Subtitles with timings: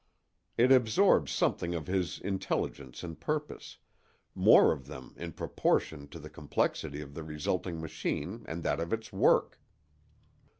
[0.57, 7.01] It absorbs something of his intelligence and purpose—more of them in proportion to the complexity
[7.01, 9.59] of the resulting machine and that of its work.